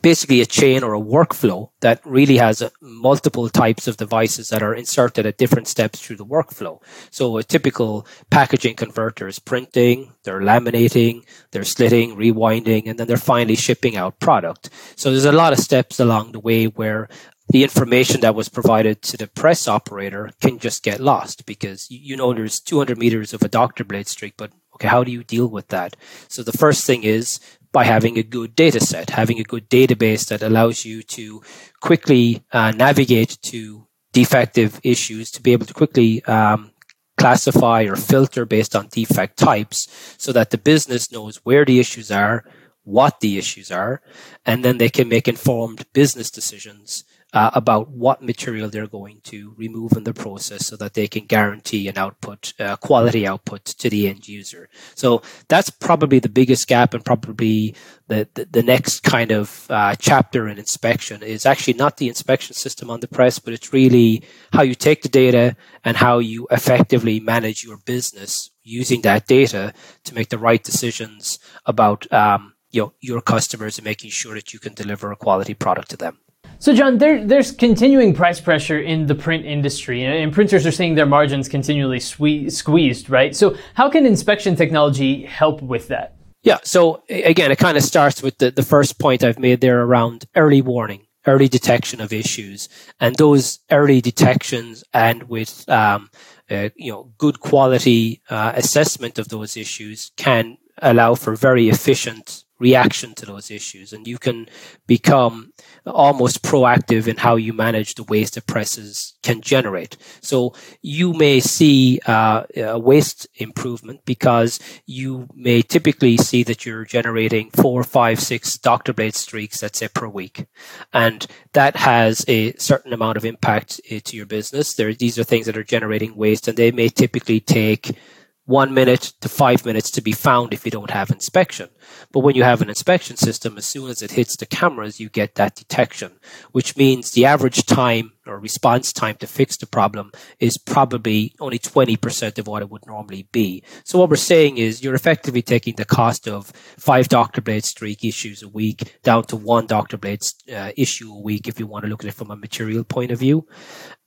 basically 0.00 0.40
a 0.40 0.46
chain 0.46 0.82
or 0.82 0.94
a 0.94 1.00
workflow 1.00 1.70
that 1.80 2.00
really 2.04 2.38
has 2.38 2.62
uh, 2.62 2.70
multiple 2.80 3.48
types 3.48 3.86
of 3.86 3.98
devices 3.98 4.48
that 4.48 4.62
are 4.62 4.74
inserted 4.74 5.26
at 5.26 5.36
different 5.36 5.68
steps 5.68 6.00
through 6.00 6.16
the 6.16 6.24
workflow. 6.24 6.80
So 7.10 7.36
a 7.36 7.42
typical 7.42 8.06
packaging 8.30 8.76
converter 8.76 9.28
is 9.28 9.38
printing, 9.38 10.14
they're 10.24 10.40
laminating, 10.40 11.24
they're 11.50 11.64
slitting, 11.64 12.16
rewinding, 12.16 12.86
and 12.86 12.98
then 12.98 13.06
they're 13.06 13.16
finally 13.16 13.56
shipping 13.56 13.96
out 13.96 14.18
product. 14.18 14.70
So 14.96 15.10
there's 15.10 15.26
a 15.26 15.32
lot 15.32 15.52
of 15.52 15.58
steps 15.58 16.00
along 16.00 16.32
the 16.32 16.40
way 16.40 16.66
where 16.66 17.08
the 17.48 17.62
information 17.62 18.22
that 18.22 18.34
was 18.34 18.48
provided 18.48 19.02
to 19.02 19.16
the 19.18 19.26
press 19.26 19.68
operator 19.68 20.30
can 20.40 20.58
just 20.58 20.82
get 20.82 21.00
lost 21.00 21.44
because 21.44 21.90
you 21.90 22.16
know 22.16 22.32
there's 22.32 22.60
200 22.60 22.96
meters 22.96 23.34
of 23.34 23.42
a 23.42 23.48
doctor 23.48 23.84
blade 23.84 24.08
streak, 24.08 24.34
but 24.38 24.52
okay, 24.74 24.88
how 24.88 25.04
do 25.04 25.12
you 25.12 25.22
deal 25.22 25.48
with 25.48 25.68
that? 25.68 25.96
So 26.28 26.42
the 26.42 26.52
first 26.52 26.86
thing 26.86 27.02
is 27.02 27.40
by 27.72 27.84
having 27.84 28.18
a 28.18 28.22
good 28.22 28.54
data 28.54 28.80
set, 28.80 29.10
having 29.10 29.40
a 29.40 29.44
good 29.44 29.68
database 29.68 30.28
that 30.28 30.42
allows 30.42 30.84
you 30.84 31.02
to 31.02 31.42
quickly 31.80 32.44
uh, 32.52 32.70
navigate 32.72 33.38
to 33.42 33.86
defective 34.12 34.78
issues, 34.84 35.30
to 35.30 35.42
be 35.42 35.52
able 35.52 35.66
to 35.66 35.74
quickly 35.74 36.22
um, 36.24 36.70
classify 37.16 37.82
or 37.84 37.96
filter 37.96 38.44
based 38.44 38.76
on 38.76 38.88
defect 38.88 39.38
types 39.38 39.88
so 40.18 40.32
that 40.32 40.50
the 40.50 40.58
business 40.58 41.10
knows 41.10 41.36
where 41.44 41.64
the 41.64 41.80
issues 41.80 42.10
are, 42.10 42.44
what 42.84 43.20
the 43.20 43.38
issues 43.38 43.70
are, 43.70 44.02
and 44.44 44.64
then 44.64 44.78
they 44.78 44.90
can 44.90 45.08
make 45.08 45.28
informed 45.28 45.86
business 45.92 46.30
decisions 46.30 47.04
uh, 47.32 47.50
about 47.54 47.88
what 47.90 48.22
material 48.22 48.68
they're 48.68 48.86
going 48.86 49.20
to 49.24 49.54
remove 49.56 49.92
in 49.92 50.04
the 50.04 50.12
process 50.12 50.66
so 50.66 50.76
that 50.76 50.94
they 50.94 51.08
can 51.08 51.24
guarantee 51.24 51.88
an 51.88 51.96
output, 51.96 52.52
uh, 52.60 52.76
quality 52.76 53.26
output 53.26 53.64
to 53.64 53.88
the 53.88 54.08
end 54.08 54.28
user. 54.28 54.68
So 54.94 55.22
that's 55.48 55.70
probably 55.70 56.18
the 56.18 56.28
biggest 56.28 56.68
gap 56.68 56.92
and 56.94 57.04
probably 57.04 57.74
the, 58.08 58.28
the, 58.34 58.44
the 58.44 58.62
next 58.62 59.00
kind 59.00 59.30
of 59.30 59.66
uh, 59.70 59.94
chapter 59.98 60.48
in 60.48 60.58
inspection 60.58 61.22
is 61.22 61.46
actually 61.46 61.74
not 61.74 61.96
the 61.96 62.08
inspection 62.08 62.54
system 62.54 62.90
on 62.90 63.00
the 63.00 63.08
press, 63.08 63.38
but 63.38 63.54
it's 63.54 63.72
really 63.72 64.24
how 64.52 64.62
you 64.62 64.74
take 64.74 65.02
the 65.02 65.08
data 65.08 65.56
and 65.84 65.96
how 65.96 66.18
you 66.18 66.46
effectively 66.50 67.18
manage 67.20 67.64
your 67.64 67.78
business 67.78 68.50
using 68.62 69.00
that 69.02 69.26
data 69.26 69.72
to 70.04 70.14
make 70.14 70.28
the 70.28 70.38
right 70.38 70.62
decisions 70.62 71.38
about 71.64 72.10
um, 72.12 72.52
you 72.70 72.82
know, 72.82 72.92
your 73.00 73.20
customers 73.20 73.78
and 73.78 73.84
making 73.84 74.10
sure 74.10 74.34
that 74.34 74.52
you 74.52 74.58
can 74.58 74.74
deliver 74.74 75.12
a 75.12 75.16
quality 75.16 75.54
product 75.54 75.90
to 75.90 75.96
them. 75.96 76.18
So, 76.62 76.72
John, 76.72 76.98
there, 76.98 77.26
there's 77.26 77.50
continuing 77.50 78.14
price 78.14 78.40
pressure 78.40 78.78
in 78.78 79.06
the 79.06 79.16
print 79.16 79.44
industry, 79.44 80.04
and 80.04 80.32
printers 80.32 80.64
are 80.64 80.70
seeing 80.70 80.94
their 80.94 81.06
margins 81.06 81.48
continually 81.48 81.98
squeezed, 81.98 83.10
right? 83.10 83.34
So, 83.34 83.56
how 83.74 83.90
can 83.90 84.06
inspection 84.06 84.54
technology 84.54 85.24
help 85.24 85.60
with 85.60 85.88
that? 85.88 86.14
Yeah. 86.44 86.58
So, 86.62 87.02
again, 87.08 87.50
it 87.50 87.58
kind 87.58 87.76
of 87.76 87.82
starts 87.82 88.22
with 88.22 88.38
the, 88.38 88.52
the 88.52 88.62
first 88.62 89.00
point 89.00 89.24
I've 89.24 89.40
made 89.40 89.60
there 89.60 89.82
around 89.82 90.26
early 90.36 90.62
warning, 90.62 91.08
early 91.26 91.48
detection 91.48 92.00
of 92.00 92.12
issues, 92.12 92.68
and 93.00 93.16
those 93.16 93.58
early 93.72 94.00
detections, 94.00 94.84
and 94.94 95.24
with 95.24 95.68
um, 95.68 96.10
uh, 96.48 96.68
you 96.76 96.92
know 96.92 97.12
good 97.18 97.40
quality 97.40 98.22
uh, 98.30 98.52
assessment 98.54 99.18
of 99.18 99.30
those 99.30 99.56
issues, 99.56 100.12
can 100.16 100.58
allow 100.80 101.16
for 101.16 101.34
very 101.34 101.68
efficient 101.68 102.44
reaction 102.62 103.12
to 103.14 103.26
those 103.26 103.50
issues 103.50 103.92
and 103.92 104.06
you 104.06 104.18
can 104.18 104.48
become 104.86 105.52
almost 105.84 106.42
proactive 106.42 107.08
in 107.08 107.16
how 107.16 107.34
you 107.34 107.52
manage 107.52 107.96
the 107.96 108.04
waste 108.04 108.34
that 108.34 108.46
presses 108.46 109.14
can 109.22 109.40
generate. 109.40 109.96
So 110.20 110.54
you 110.80 111.12
may 111.12 111.40
see 111.40 112.00
uh, 112.06 112.44
a 112.56 112.78
waste 112.78 113.26
improvement 113.34 114.00
because 114.04 114.60
you 114.86 115.26
may 115.34 115.60
typically 115.62 116.16
see 116.16 116.44
that 116.44 116.64
you're 116.64 116.84
generating 116.84 117.50
four, 117.50 117.82
five, 117.82 118.20
six 118.20 118.56
doctor 118.56 118.92
blade 118.92 119.16
streaks, 119.16 119.62
let's 119.62 119.80
say 119.80 119.88
per 119.88 120.06
week. 120.06 120.46
And 120.92 121.26
that 121.54 121.74
has 121.76 122.24
a 122.28 122.52
certain 122.54 122.92
amount 122.92 123.16
of 123.16 123.24
impact 123.24 123.80
uh, 123.90 123.98
to 124.04 124.16
your 124.16 124.26
business. 124.26 124.74
There, 124.74 124.94
these 124.94 125.18
are 125.18 125.24
things 125.24 125.46
that 125.46 125.56
are 125.56 125.64
generating 125.64 126.14
waste 126.14 126.46
and 126.46 126.56
they 126.56 126.70
may 126.70 126.88
typically 126.88 127.40
take 127.40 127.96
one 128.44 128.74
minute 128.74 129.12
to 129.20 129.28
five 129.28 129.64
minutes 129.64 129.90
to 129.92 130.00
be 130.00 130.12
found 130.12 130.52
if 130.52 130.64
you 130.64 130.70
don't 130.70 130.90
have 130.90 131.10
inspection. 131.10 131.68
But 132.10 132.20
when 132.20 132.34
you 132.34 132.42
have 132.42 132.60
an 132.60 132.68
inspection 132.68 133.16
system, 133.16 133.56
as 133.56 133.66
soon 133.66 133.88
as 133.88 134.02
it 134.02 134.12
hits 134.12 134.36
the 134.36 134.46
cameras, 134.46 134.98
you 134.98 135.08
get 135.08 135.36
that 135.36 135.54
detection, 135.54 136.18
which 136.50 136.76
means 136.76 137.12
the 137.12 137.24
average 137.24 137.66
time 137.66 138.12
or 138.26 138.38
response 138.38 138.92
time 138.92 139.16
to 139.16 139.26
fix 139.26 139.56
the 139.56 139.66
problem 139.66 140.10
is 140.40 140.58
probably 140.58 141.34
only 141.40 141.58
20% 141.58 142.38
of 142.38 142.46
what 142.46 142.62
it 142.62 142.70
would 142.70 142.86
normally 142.86 143.28
be. 143.32 143.62
So 143.84 143.98
what 143.98 144.10
we're 144.10 144.16
saying 144.16 144.58
is 144.58 144.82
you're 144.82 144.94
effectively 144.94 145.42
taking 145.42 145.76
the 145.76 145.84
cost 145.84 146.26
of 146.26 146.46
five 146.78 147.08
doctor 147.08 147.40
blade 147.40 147.64
streak 147.64 148.04
issues 148.04 148.42
a 148.42 148.48
week 148.48 148.98
down 149.02 149.24
to 149.24 149.36
one 149.36 149.66
doctor 149.66 149.96
blade 149.96 150.22
uh, 150.52 150.72
issue 150.76 151.12
a 151.12 151.20
week 151.20 151.46
if 151.46 151.60
you 151.60 151.66
want 151.66 151.84
to 151.84 151.88
look 151.88 152.02
at 152.02 152.08
it 152.08 152.14
from 152.14 152.30
a 152.30 152.36
material 152.36 152.84
point 152.84 153.12
of 153.12 153.18
view. 153.18 153.46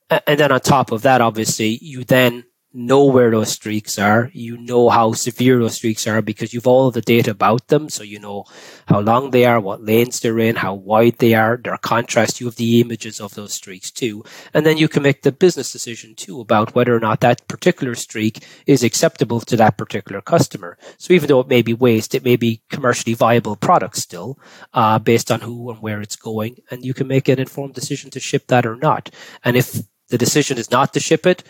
And 0.10 0.39
then 0.39 0.51
on 0.51 0.60
top 0.60 0.92
of 0.92 1.01
that, 1.01 1.22
obviously, 1.22 1.80
you 1.82 2.04
then 2.04 2.44
know 2.75 3.05
where 3.05 3.32
those 3.32 3.51
streaks 3.51 3.98
are. 3.98 4.29
You 4.34 4.58
know 4.58 4.89
how 4.89 5.13
severe 5.13 5.60
those 5.60 5.75
streaks 5.75 6.05
are 6.05 6.22
because 6.22 6.53
you've 6.53 6.67
all 6.67 6.91
the 6.91 7.01
data 7.01 7.32
about 7.32 7.67
them. 7.70 7.89
So 7.89 8.03
you 8.03 8.20
know 8.20 8.46
how 8.88 9.00
long 9.00 9.32
they 9.32 9.46
are, 9.46 9.60
what 9.60 9.84
lanes 9.84 10.20
they're 10.20 10.39
in, 10.39 10.58
how 10.58 10.74
wide 10.74 11.17
they 11.20 11.34
are, 11.34 11.58
their 11.58 11.77
contrast. 11.77 12.39
You 12.39 12.48
have 12.48 12.58
the 12.58 12.82
images 12.82 13.22
of 13.22 13.34
those 13.34 13.53
streaks 13.53 13.91
too. 13.91 14.24
And 14.53 14.65
then 14.65 14.77
you 14.77 14.88
can 14.88 15.03
make 15.03 15.22
the 15.22 15.32
business 15.32 15.72
decision 15.72 16.15
too 16.15 16.41
about 16.41 16.75
whether 16.75 16.96
or 16.96 17.00
not 17.00 17.22
that 17.22 17.48
particular 17.48 17.96
streak 17.96 18.46
is 18.65 18.84
acceptable 18.84 19.39
to 19.41 19.55
that 19.58 19.77
particular 19.77 20.22
customer. 20.22 20.77
So 20.98 21.13
even 21.13 21.27
though 21.27 21.39
it 21.39 21.48
may 21.48 21.62
be 21.62 21.74
waste, 21.74 22.13
it 22.13 22.25
may 22.25 22.36
be 22.36 22.62
commercially 22.70 23.13
viable 23.13 23.55
product 23.55 23.98
still, 23.98 24.38
uh, 24.74 25.00
based 25.00 25.32
on 25.32 25.41
who 25.41 25.70
and 25.72 25.82
where 25.82 26.01
it's 26.01 26.15
going. 26.15 26.58
And 26.70 26.84
you 26.84 26.94
can 26.94 27.08
make 27.08 27.29
an 27.29 27.39
informed 27.39 27.74
decision 27.74 28.12
to 28.12 28.20
ship 28.20 28.48
that 28.48 28.65
or 28.65 28.75
not. 28.75 29.10
And 29.44 29.55
if 29.55 29.82
the 30.10 30.17
decision 30.17 30.58
is 30.58 30.72
not 30.72 30.94
to 30.94 31.00
ship 31.00 31.25
it, 31.25 31.44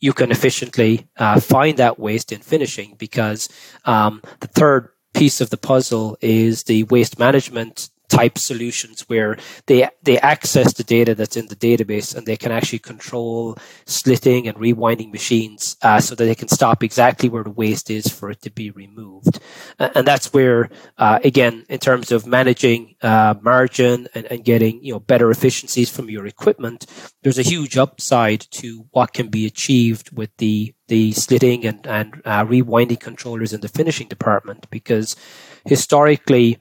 you 0.00 0.12
can 0.12 0.30
efficiently 0.30 1.08
uh, 1.16 1.40
find 1.40 1.78
that 1.78 1.98
waste 1.98 2.32
in 2.32 2.40
finishing 2.40 2.94
because 2.98 3.48
um, 3.84 4.22
the 4.40 4.48
third 4.48 4.90
piece 5.14 5.40
of 5.40 5.50
the 5.50 5.56
puzzle 5.56 6.18
is 6.20 6.64
the 6.64 6.84
waste 6.84 7.18
management 7.18 7.88
type 8.08 8.38
solutions 8.38 9.02
where 9.08 9.36
they 9.66 9.88
they 10.02 10.18
access 10.18 10.72
the 10.74 10.84
data 10.84 11.14
that's 11.14 11.36
in 11.36 11.46
the 11.48 11.56
database 11.56 12.14
and 12.14 12.26
they 12.26 12.36
can 12.36 12.52
actually 12.52 12.78
control 12.78 13.56
slitting 13.86 14.48
and 14.48 14.56
rewinding 14.58 15.12
machines 15.12 15.76
uh, 15.82 16.00
so 16.00 16.14
that 16.14 16.24
they 16.24 16.34
can 16.34 16.48
stop 16.48 16.82
exactly 16.82 17.28
where 17.28 17.44
the 17.44 17.50
waste 17.50 17.90
is 17.90 18.06
for 18.08 18.30
it 18.30 18.40
to 18.42 18.50
be 18.50 18.70
removed. 18.70 19.40
And 19.78 20.06
that's 20.06 20.32
where 20.32 20.70
uh, 20.98 21.18
again 21.24 21.64
in 21.68 21.78
terms 21.78 22.12
of 22.12 22.26
managing 22.26 22.94
uh, 23.02 23.34
margin 23.42 24.08
and, 24.14 24.26
and 24.26 24.44
getting 24.44 24.82
you 24.82 24.92
know 24.92 25.00
better 25.00 25.30
efficiencies 25.30 25.90
from 25.90 26.10
your 26.10 26.26
equipment 26.26 26.86
there's 27.22 27.38
a 27.38 27.42
huge 27.42 27.76
upside 27.76 28.40
to 28.52 28.86
what 28.92 29.12
can 29.12 29.28
be 29.28 29.46
achieved 29.46 30.16
with 30.16 30.30
the 30.38 30.74
the 30.88 31.12
slitting 31.12 31.66
and, 31.66 31.86
and 31.86 32.22
uh, 32.24 32.44
rewinding 32.44 33.00
controllers 33.00 33.52
in 33.52 33.60
the 33.60 33.68
finishing 33.68 34.08
department 34.08 34.68
because 34.70 35.16
historically 35.64 36.58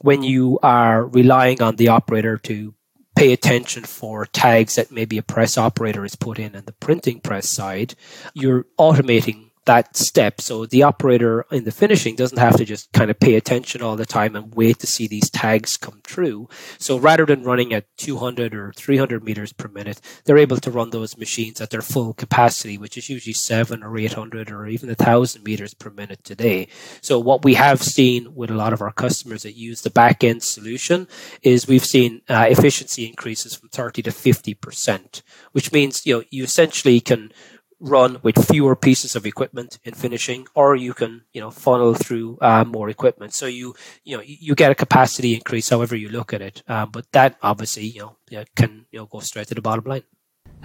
when 0.00 0.22
you 0.22 0.58
are 0.62 1.06
relying 1.06 1.62
on 1.62 1.76
the 1.76 1.88
operator 1.88 2.38
to 2.38 2.74
pay 3.16 3.32
attention 3.32 3.84
for 3.84 4.26
tags 4.26 4.74
that 4.74 4.92
maybe 4.92 5.16
a 5.16 5.22
press 5.22 5.56
operator 5.56 6.02
has 6.02 6.14
put 6.14 6.38
in 6.38 6.54
on 6.54 6.64
the 6.66 6.72
printing 6.72 7.20
press 7.20 7.48
side, 7.48 7.94
you're 8.34 8.66
automating 8.78 9.50
that 9.66 9.96
step. 9.96 10.40
So 10.40 10.66
the 10.66 10.82
operator 10.82 11.44
in 11.50 11.64
the 11.64 11.70
finishing 11.70 12.16
doesn't 12.16 12.38
have 12.38 12.56
to 12.56 12.64
just 12.64 12.92
kind 12.92 13.10
of 13.10 13.20
pay 13.20 13.34
attention 13.34 13.82
all 13.82 13.96
the 13.96 14.06
time 14.06 14.34
and 14.34 14.54
wait 14.54 14.78
to 14.80 14.86
see 14.86 15.06
these 15.06 15.30
tags 15.30 15.76
come 15.76 16.00
through. 16.04 16.48
So 16.78 16.98
rather 16.98 17.26
than 17.26 17.42
running 17.42 17.72
at 17.72 17.84
200 17.98 18.54
or 18.54 18.72
300 18.76 19.22
meters 19.22 19.52
per 19.52 19.68
minute, 19.68 20.00
they're 20.24 20.38
able 20.38 20.58
to 20.58 20.70
run 20.70 20.90
those 20.90 21.16
machines 21.18 21.60
at 21.60 21.70
their 21.70 21.82
full 21.82 22.14
capacity, 22.14 22.78
which 22.78 22.96
is 22.96 23.08
usually 23.10 23.34
seven 23.34 23.82
or 23.82 23.98
800 23.98 24.50
or 24.50 24.66
even 24.66 24.90
a 24.90 24.94
thousand 24.94 25.44
meters 25.44 25.74
per 25.74 25.90
minute 25.90 26.24
today. 26.24 26.68
So 27.00 27.18
what 27.18 27.44
we 27.44 27.54
have 27.54 27.82
seen 27.82 28.34
with 28.34 28.50
a 28.50 28.54
lot 28.54 28.72
of 28.72 28.80
our 28.80 28.92
customers 28.92 29.42
that 29.42 29.56
use 29.56 29.82
the 29.82 29.90
back 29.90 30.24
end 30.24 30.42
solution 30.42 31.08
is 31.42 31.68
we've 31.68 31.84
seen 31.84 32.22
uh, 32.28 32.46
efficiency 32.48 33.06
increases 33.06 33.54
from 33.54 33.68
30 33.68 34.02
to 34.02 34.10
50%, 34.10 35.22
which 35.52 35.72
means, 35.72 36.06
you 36.06 36.18
know, 36.18 36.24
you 36.30 36.44
essentially 36.44 37.00
can 37.00 37.32
run 37.80 38.18
with 38.22 38.46
fewer 38.48 38.74
pieces 38.74 39.14
of 39.14 39.26
equipment 39.26 39.78
in 39.84 39.94
finishing, 39.94 40.46
or 40.54 40.74
you 40.76 40.94
can, 40.94 41.22
you 41.32 41.40
know, 41.40 41.50
funnel 41.50 41.94
through 41.94 42.38
uh, 42.40 42.64
more 42.64 42.88
equipment. 42.88 43.34
So 43.34 43.46
you, 43.46 43.74
you 44.04 44.16
know, 44.16 44.22
you 44.24 44.54
get 44.54 44.70
a 44.70 44.74
capacity 44.74 45.34
increase, 45.34 45.68
however 45.68 45.96
you 45.96 46.08
look 46.08 46.32
at 46.32 46.42
it. 46.42 46.62
Um, 46.68 46.90
but 46.90 47.10
that 47.12 47.36
obviously, 47.42 47.84
you 47.84 48.00
know, 48.30 48.44
can 48.54 48.86
you 48.90 49.00
know 49.00 49.06
go 49.06 49.20
straight 49.20 49.48
to 49.48 49.54
the 49.54 49.62
bottom 49.62 49.84
line. 49.84 50.02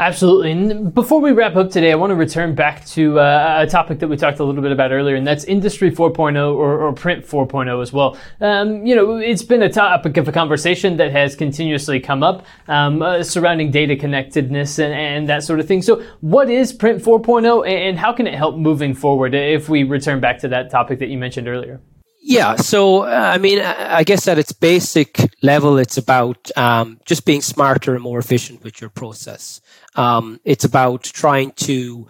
Absolutely. 0.02 0.52
And 0.52 0.92
before 0.96 1.22
we 1.22 1.32
wrap 1.32 1.56
up 1.56 1.70
today, 1.70 1.92
I 1.92 1.96
want 1.96 2.10
to 2.10 2.16
return 2.16 2.56
back 2.56 2.84
to 2.88 3.20
uh, 3.20 3.58
a 3.60 3.70
topic 3.70 4.00
that 4.00 4.08
we 4.08 4.18
talked 4.18 4.40
a 4.40 4.44
little 4.44 4.64
bit 4.64 4.72
about 4.72 4.92
earlier, 4.92 5.16
and 5.16 5.28
that's 5.28 5.44
Industry 5.44 5.92
4.0 5.92 6.56
or, 6.56 6.82
or 6.82 6.92
Print 6.92 7.24
4.0 7.24 7.80
as 7.80 7.94
well. 7.94 8.18
Um, 8.40 8.84
you 8.84 8.96
know, 8.96 9.18
it's 9.18 9.44
been 9.44 9.62
a 9.62 9.70
topic 9.70 10.18
of 10.18 10.28
a 10.28 10.32
conversation 10.32 10.98
that 10.98 11.12
has 11.12 11.36
continuously 11.36 12.00
come 12.00 12.24
up 12.24 12.48
um, 12.68 13.04
uh, 13.04 13.22
surrounding 13.22 13.70
data 13.70 13.96
connectedness 13.96 14.80
and, 14.80 14.92
and, 14.92 15.30
that 15.30 15.44
sort 15.44 15.60
of 15.60 15.68
thing. 15.68 15.84
So, 15.84 16.04
what 16.22 16.50
is 16.50 16.74
Print 16.74 17.04
4.0, 17.04 17.70
and 17.70 18.00
how 18.00 18.12
can 18.12 18.26
it 18.26 18.34
help 18.34 18.56
moving 18.56 18.96
forward 18.96 19.36
if 19.36 19.70
we 19.70 19.84
return 19.84 20.20
back 20.20 20.40
to 20.40 20.48
that 20.48 20.72
topic 20.72 20.98
that 20.98 21.10
you 21.10 21.20
mentioned 21.20 21.48
earlier? 21.48 21.80
Yeah, 22.24 22.56
so 22.56 23.02
uh, 23.04 23.32
I 23.34 23.40
mean, 23.40 23.60
I 23.60 24.04
guess 24.04 24.28
at 24.28 24.38
its 24.38 24.52
basic 24.52 25.20
level, 25.42 25.80
it's 25.80 25.98
about 25.98 26.56
um, 26.56 27.00
just 27.04 27.26
being 27.26 27.42
smarter 27.42 27.96
and 27.96 28.04
more 28.04 28.20
efficient 28.20 28.64
with 28.64 28.80
your 28.80 28.92
process. 28.92 29.60
Um, 29.96 30.40
it's 30.46 30.64
about 30.64 31.04
trying 31.04 31.52
to 31.54 32.08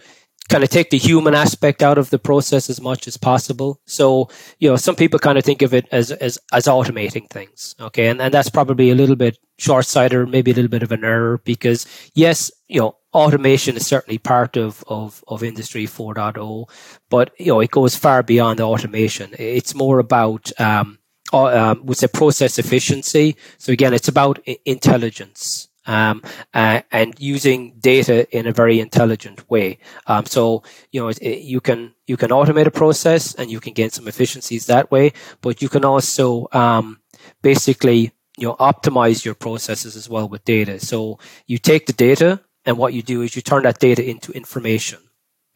kind 0.49 0.65
of 0.65 0.69
take 0.69 0.89
the 0.89 0.97
human 0.97 1.33
aspect 1.33 1.81
out 1.81 1.97
of 1.97 2.09
the 2.09 2.19
process 2.19 2.69
as 2.69 2.81
much 2.81 3.07
as 3.07 3.15
possible. 3.15 3.79
So, 3.85 4.27
you 4.59 4.69
know, 4.69 4.75
some 4.75 4.97
people 4.97 5.17
kind 5.17 5.37
of 5.37 5.45
think 5.45 5.61
of 5.61 5.73
it 5.73 5.87
as 5.93 6.11
as, 6.11 6.37
as 6.51 6.65
automating 6.65 7.29
things. 7.29 7.73
Okay, 7.79 8.07
and, 8.07 8.21
and 8.21 8.33
that's 8.33 8.49
probably 8.49 8.89
a 8.89 8.95
little 8.95 9.15
bit 9.15 9.37
short 9.57 9.85
sighted, 9.85 10.19
or 10.19 10.27
maybe 10.27 10.51
a 10.51 10.55
little 10.55 10.69
bit 10.69 10.83
of 10.83 10.91
an 10.91 11.05
error 11.05 11.41
because 11.45 11.87
yes, 12.13 12.51
you 12.67 12.81
know, 12.81 12.97
automation 13.13 13.75
is 13.75 13.85
certainly 13.85 14.17
part 14.17 14.57
of, 14.57 14.83
of, 14.87 15.23
of 15.27 15.43
industry 15.43 15.85
4.0, 15.85 16.69
but 17.09 17.31
you 17.37 17.47
know, 17.47 17.59
it 17.59 17.71
goes 17.71 17.95
far 17.95 18.23
beyond 18.23 18.59
the 18.59 18.63
automation. 18.63 19.31
It's 19.37 19.75
more 19.75 19.99
about, 19.99 20.51
um, 20.59 20.99
uh, 21.33 21.71
um, 21.71 21.85
process 22.13 22.59
efficiency. 22.59 23.37
So 23.57 23.71
again, 23.71 23.93
it's 23.93 24.07
about 24.07 24.39
intelligence. 24.65 25.67
Um, 25.87 26.21
uh, 26.53 26.81
and 26.91 27.19
using 27.19 27.73
data 27.79 28.29
in 28.37 28.45
a 28.45 28.51
very 28.51 28.79
intelligent 28.79 29.49
way. 29.49 29.79
Um, 30.05 30.27
so 30.27 30.61
you 30.91 31.01
know 31.01 31.07
it, 31.07 31.17
it, 31.17 31.39
you 31.39 31.59
can 31.59 31.95
you 32.05 32.17
can 32.17 32.29
automate 32.29 32.67
a 32.67 32.71
process 32.71 33.33
and 33.33 33.49
you 33.49 33.59
can 33.59 33.73
gain 33.73 33.89
some 33.89 34.07
efficiencies 34.07 34.67
that 34.67 34.91
way, 34.91 35.13
but 35.41 35.59
you 35.59 35.69
can 35.69 35.83
also 35.83 36.47
um, 36.51 37.01
basically 37.41 38.11
you 38.37 38.47
know 38.47 38.55
optimize 38.57 39.25
your 39.25 39.33
processes 39.33 39.95
as 39.95 40.07
well 40.07 40.29
with 40.29 40.45
data. 40.45 40.79
So 40.79 41.17
you 41.47 41.57
take 41.57 41.87
the 41.87 41.93
data 41.93 42.41
and 42.65 42.77
what 42.77 42.93
you 42.93 43.01
do 43.01 43.21
is 43.21 43.35
you 43.35 43.41
turn 43.41 43.63
that 43.63 43.79
data 43.79 44.07
into 44.07 44.31
information. 44.31 44.99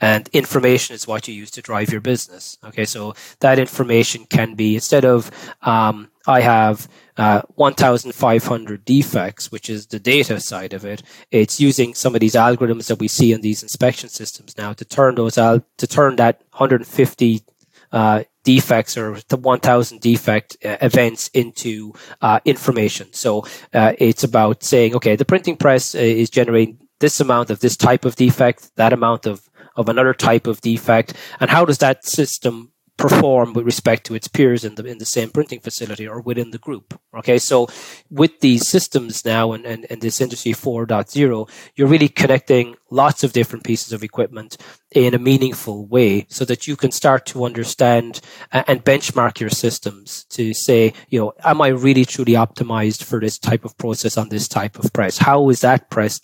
And 0.01 0.27
information 0.33 0.93
is 0.93 1.07
what 1.07 1.27
you 1.27 1.33
use 1.33 1.51
to 1.51 1.61
drive 1.61 1.89
your 1.89 2.01
business. 2.01 2.57
Okay, 2.65 2.83
so 2.83 3.15
that 3.39 3.59
information 3.59 4.25
can 4.25 4.53
be 4.55 4.75
instead 4.75 5.05
of 5.05 5.31
um, 5.61 6.11
I 6.27 6.41
have 6.41 6.89
uh, 7.17 7.43
1,500 7.55 8.83
defects, 8.83 9.51
which 9.51 9.69
is 9.69 9.87
the 9.87 9.99
data 9.99 10.39
side 10.41 10.73
of 10.73 10.83
it. 10.83 11.01
It's 11.31 11.61
using 11.61 11.93
some 11.93 12.13
of 12.13 12.19
these 12.19 12.33
algorithms 12.33 12.87
that 12.87 12.99
we 12.99 13.07
see 13.07 13.31
in 13.31 13.39
these 13.41 13.63
inspection 13.63 14.09
systems 14.09 14.57
now 14.57 14.73
to 14.73 14.83
turn 14.83 15.15
those 15.15 15.37
out 15.37 15.63
to 15.77 15.87
turn 15.87 16.17
that 16.17 16.41
150 16.51 17.41
uh, 17.91 18.23
defects 18.43 18.97
or 18.97 19.17
the 19.29 19.37
1000 19.37 20.01
defect 20.01 20.57
uh, 20.65 20.77
events 20.81 21.29
into 21.29 21.93
uh, 22.21 22.39
information. 22.43 23.07
So 23.13 23.45
uh, 23.73 23.93
it's 23.97 24.23
about 24.23 24.63
saying, 24.63 24.95
okay, 24.95 25.15
the 25.15 25.25
printing 25.25 25.55
press 25.55 25.95
uh, 25.95 25.99
is 25.99 26.29
generating 26.29 26.84
this 26.99 27.19
amount 27.19 27.49
of 27.49 27.59
this 27.59 27.77
type 27.77 28.05
of 28.05 28.15
defect, 28.15 28.75
that 28.75 28.93
amount 28.93 29.25
of, 29.25 29.49
of 29.75 29.89
another 29.89 30.13
type 30.13 30.47
of 30.47 30.61
defect, 30.61 31.13
and 31.39 31.49
how 31.49 31.65
does 31.65 31.79
that 31.79 32.05
system 32.05 32.71
perform 32.97 33.53
with 33.53 33.65
respect 33.65 34.05
to 34.05 34.15
its 34.15 34.27
peers 34.27 34.63
in 34.63 34.75
the 34.75 34.85
in 34.85 34.99
the 34.99 35.05
same 35.05 35.29
printing 35.29 35.59
facility 35.59 36.07
or 36.07 36.21
within 36.21 36.51
the 36.51 36.57
group. 36.57 36.99
Okay, 37.17 37.37
so 37.37 37.67
with 38.09 38.39
these 38.39 38.67
systems 38.67 39.25
now 39.25 39.51
and, 39.51 39.65
and, 39.65 39.85
and 39.89 40.01
this 40.01 40.21
industry 40.21 40.53
4.0, 40.53 41.49
you're 41.75 41.87
really 41.87 42.07
connecting 42.07 42.75
lots 42.89 43.23
of 43.23 43.33
different 43.33 43.65
pieces 43.65 43.91
of 43.91 44.03
equipment 44.03 44.57
in 44.91 45.13
a 45.13 45.19
meaningful 45.19 45.85
way 45.85 46.25
so 46.29 46.45
that 46.45 46.67
you 46.67 46.75
can 46.75 46.91
start 46.91 47.25
to 47.25 47.43
understand 47.43 48.21
and 48.51 48.85
benchmark 48.85 49.39
your 49.39 49.49
systems 49.49 50.23
to 50.29 50.53
say, 50.53 50.93
you 51.09 51.19
know, 51.19 51.33
am 51.43 51.61
I 51.61 51.67
really 51.69 52.05
truly 52.05 52.33
optimized 52.33 53.03
for 53.03 53.19
this 53.19 53.37
type 53.37 53.65
of 53.65 53.77
process 53.77 54.17
on 54.17 54.29
this 54.29 54.47
type 54.47 54.79
of 54.79 54.93
press? 54.93 55.17
How 55.17 55.49
is 55.49 55.61
that 55.61 55.89
press 55.89 56.21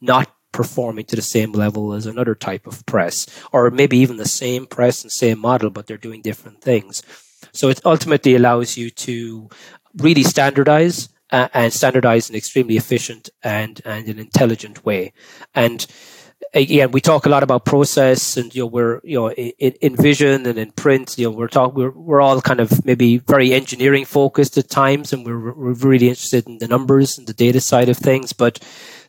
not 0.00 0.32
performing 0.52 1.04
to 1.04 1.16
the 1.16 1.22
same 1.22 1.52
level 1.52 1.92
as 1.92 2.06
another 2.06 2.34
type 2.34 2.66
of 2.66 2.84
press, 2.86 3.26
or 3.52 3.70
maybe 3.70 3.98
even 3.98 4.16
the 4.16 4.28
same 4.28 4.66
press 4.66 5.02
and 5.02 5.12
same 5.12 5.38
model, 5.38 5.70
but 5.70 5.86
they're 5.86 5.98
doing 5.98 6.22
different 6.22 6.62
things. 6.62 7.02
So 7.52 7.68
it 7.68 7.80
ultimately 7.84 8.34
allows 8.34 8.76
you 8.76 8.90
to 8.90 9.50
really 9.98 10.22
standardize 10.22 11.08
uh, 11.30 11.48
and 11.52 11.72
standardize 11.72 12.28
in 12.28 12.34
an 12.34 12.38
extremely 12.38 12.76
efficient 12.76 13.28
and, 13.42 13.80
and 13.84 14.08
an 14.08 14.18
intelligent 14.18 14.84
way. 14.84 15.12
And 15.54 15.86
again, 16.54 16.90
we 16.90 17.00
talk 17.00 17.26
a 17.26 17.28
lot 17.28 17.42
about 17.42 17.64
process 17.64 18.36
and, 18.36 18.54
you 18.54 18.62
know, 18.62 18.66
we're, 18.66 19.00
you 19.04 19.18
know, 19.18 19.30
in, 19.32 19.72
in 19.80 19.96
vision 19.96 20.46
and 20.46 20.58
in 20.58 20.70
print, 20.72 21.18
you 21.18 21.24
know, 21.24 21.36
we're 21.36 21.48
talking, 21.48 21.74
we're, 21.74 21.90
we're 21.90 22.20
all 22.20 22.40
kind 22.40 22.60
of 22.60 22.84
maybe 22.84 23.18
very 23.18 23.52
engineering 23.52 24.04
focused 24.04 24.56
at 24.56 24.70
times 24.70 25.12
and 25.12 25.26
we're, 25.26 25.52
we're 25.52 25.74
really 25.74 26.08
interested 26.08 26.46
in 26.46 26.58
the 26.58 26.68
numbers 26.68 27.18
and 27.18 27.26
the 27.26 27.34
data 27.34 27.60
side 27.60 27.88
of 27.88 27.96
things. 27.96 28.32
But 28.32 28.60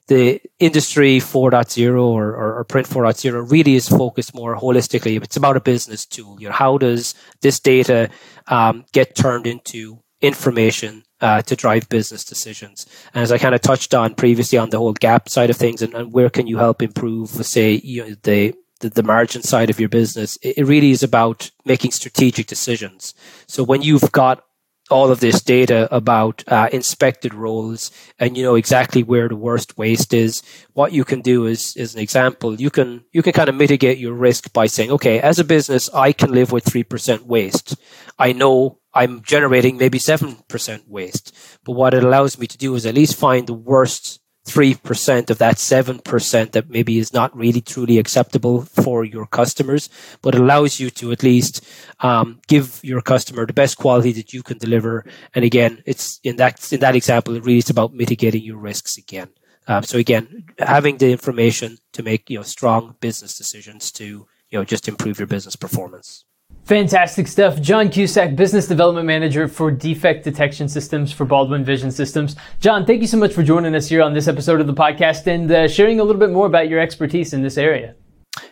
the 0.08 0.42
industry 0.60 1.18
4.0 1.18 2.02
or, 2.02 2.30
or, 2.34 2.60
or, 2.60 2.64
print 2.64 2.88
4.0 2.88 3.52
really 3.52 3.76
is 3.76 3.90
focused 3.90 4.34
more 4.34 4.56
holistically. 4.56 5.22
It's 5.22 5.36
about 5.36 5.58
a 5.58 5.62
business 5.62 6.06
tool. 6.06 6.40
You 6.40 6.48
know, 6.48 6.54
how 6.54 6.78
does 6.78 7.14
this 7.42 7.60
data 7.60 8.10
um, 8.48 8.86
get 8.94 9.16
turned 9.16 9.46
into 9.46 10.00
information 10.22 11.04
uh, 11.20 11.42
to 11.44 11.56
drive 11.56 11.90
business 11.90 12.24
decisions? 12.24 12.86
And 13.14 13.22
as 13.22 13.32
I 13.32 13.38
kind 13.38 13.54
of 13.54 13.62
touched 13.62 13.94
on 13.94 14.16
previously 14.16 14.58
on 14.58 14.70
the 14.70 14.78
whole 14.78 14.94
gap 14.94 15.28
side 15.28 15.50
of 15.50 15.58
things, 15.58 15.82
and, 15.82 15.94
and 15.94 16.14
where 16.14 16.30
can 16.30 16.48
you 16.48 16.58
help 16.58 16.82
improve, 16.82 17.30
say, 17.30 17.82
you 17.84 18.06
know, 18.06 18.16
the 18.24 18.56
the, 18.80 18.90
the, 18.90 19.02
margin 19.02 19.42
side 19.42 19.72
of 19.72 19.80
your 19.80 19.90
business, 19.90 20.38
it, 20.44 20.60
it 20.60 20.66
really 20.66 20.92
is 20.92 21.02
about 21.02 21.50
making 21.66 21.90
strategic 21.90 22.46
decisions. 22.46 23.16
So 23.48 23.64
when 23.64 23.82
you've 23.82 24.12
got 24.12 24.44
all 24.90 25.12
of 25.12 25.20
this 25.20 25.42
data 25.42 25.88
about 25.94 26.44
uh, 26.48 26.70
inspected 26.72 27.34
rolls 27.34 27.92
and 28.20 28.38
you 28.38 28.44
know 28.44 28.56
exactly 28.56 29.04
where 29.04 29.28
the 29.28 29.36
worst 29.36 29.78
waste 29.78 30.14
is. 30.14 30.42
What 30.74 30.94
you 30.94 31.04
can 31.04 31.22
do 31.22 31.46
is 31.46 31.76
is 31.76 31.96
an 31.96 32.02
example. 32.02 32.60
You 32.60 32.70
can 32.70 33.04
you 33.12 33.22
can 33.22 33.34
kind 33.34 33.50
of 33.50 33.56
mitigate 33.56 33.98
your 33.98 34.14
risk 34.14 34.54
by 34.54 34.68
saying 34.68 34.92
okay 34.92 35.20
as 35.20 35.40
a 35.40 35.44
business 35.44 35.90
i 35.94 36.12
can 36.12 36.32
live 36.32 36.52
with 36.52 36.66
3% 36.66 37.22
waste. 37.24 37.76
I 38.20 38.34
know 38.34 38.80
i'm 38.94 39.22
generating 39.22 39.78
maybe 39.78 40.00
7% 40.00 40.88
waste 40.88 41.36
but 41.64 41.74
what 41.74 41.94
it 41.94 42.04
allows 42.04 42.40
me 42.40 42.48
to 42.48 42.58
do 42.58 42.74
is 42.76 42.86
at 42.86 42.96
least 42.96 43.16
find 43.16 43.46
the 43.46 43.54
worst 43.54 44.20
3% 44.48 45.30
of 45.30 45.38
that 45.38 45.58
7% 45.58 46.52
that 46.52 46.70
maybe 46.70 46.98
is 46.98 47.14
not 47.14 47.36
really 47.36 47.62
truly 47.62 48.00
acceptable 48.00 48.62
for 48.62 49.04
your 49.04 49.28
customers, 49.28 49.90
but 50.22 50.36
allows 50.36 50.80
you 50.80 50.90
to 50.92 51.12
at 51.12 51.22
least 51.24 51.66
um, 52.00 52.40
give 52.48 52.80
your 52.84 53.02
customer 53.02 53.46
the 53.46 53.54
best 53.54 53.78
quality 53.78 54.14
that 54.14 54.34
you 54.34 54.42
can 54.42 54.58
deliver. 54.58 55.06
And 55.36 55.44
again, 55.44 55.84
it's 55.86 56.20
in 56.24 56.38
that, 56.38 56.72
in 56.72 56.80
that 56.80 56.96
example, 56.96 57.36
it 57.36 57.44
really 57.44 57.60
is 57.60 57.70
about 57.70 57.94
mitigating 57.94 58.44
your 58.44 58.58
risks 58.58 58.98
again. 58.98 59.30
Um, 59.68 59.84
so 59.84 59.98
again, 59.98 60.46
having 60.60 60.98
the 60.98 61.12
information 61.12 61.78
to 61.94 62.02
make, 62.02 62.30
you 62.30 62.38
know, 62.38 62.44
strong 62.44 62.96
business 63.02 63.38
decisions 63.38 63.92
to, 63.94 64.28
you 64.50 64.58
know, 64.58 64.64
just 64.64 64.88
improve 64.88 65.20
your 65.20 65.28
business 65.28 65.58
performance. 65.58 66.24
Fantastic 66.68 67.28
stuff. 67.28 67.62
John 67.62 67.88
Cusack, 67.88 68.36
Business 68.36 68.68
Development 68.68 69.08
Manager 69.08 69.48
for 69.48 69.72
Defect 69.72 70.26
Detection 70.26 70.68
Systems 70.68 71.14
for 71.14 71.24
Baldwin 71.24 71.64
Vision 71.64 71.92
Systems. 71.92 72.36
John, 72.60 72.86
thank 72.86 73.00
you 73.00 73.08
so 73.08 73.16
much 73.16 73.32
for 73.32 73.42
joining 73.42 73.74
us 73.74 73.88
here 73.88 74.02
on 74.02 74.14
this 74.14 74.28
episode 74.28 74.60
of 74.60 74.68
the 74.68 74.74
podcast 74.74 75.28
and 75.28 75.50
uh, 75.50 75.70
sharing 75.70 76.02
a 76.02 76.04
little 76.04 76.20
bit 76.20 76.30
more 76.30 76.46
about 76.46 76.68
your 76.68 76.82
expertise 76.82 77.32
in 77.32 77.42
this 77.42 77.58
area. 77.58 77.96